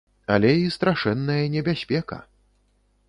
Але 0.35 0.49
і 0.59 0.63
страшэнная 0.75 1.43
небяспека. 1.57 2.17